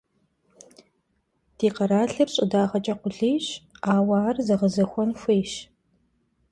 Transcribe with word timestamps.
Ди 1.57 1.67
къэралыр 1.75 2.29
щӀыдагъэкӀэ 2.33 2.95
къулейщ, 3.01 3.45
ауэ 3.93 4.15
ар 4.27 4.35
зэгъэзэхуэн 4.45 5.11
хуейщ. 5.19 5.53